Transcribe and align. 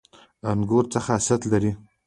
انګور 0.51 0.85
څه 0.91 0.99
خاصیت 1.05 1.41
لري؟ 1.51 1.71